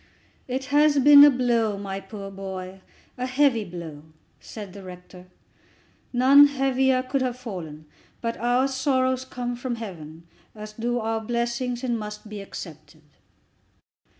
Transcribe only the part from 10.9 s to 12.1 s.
our blessings, and